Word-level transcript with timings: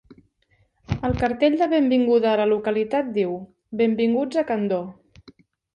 El 1.09 1.13
cartell 1.19 1.57
de 1.61 1.67
benvinguda 1.75 2.33
a 2.33 2.41
la 2.41 2.49
localitat 2.55 3.15
diu: 3.21 3.39
Benvinguts 3.85 4.45
a 4.45 4.51
Candor. 4.53 4.87